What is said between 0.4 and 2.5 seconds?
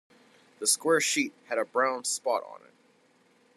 The square sheet had a brown spot